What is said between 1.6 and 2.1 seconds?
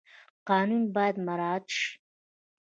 شي